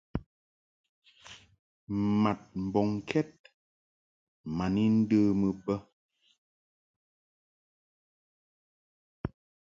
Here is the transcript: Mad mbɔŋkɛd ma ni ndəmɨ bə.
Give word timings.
Mad 2.21 2.39
mbɔŋkɛd 2.65 3.31
ma 4.55 4.65
ni 4.73 4.83
ndəmɨ 4.99 5.49
bə. 5.65 5.75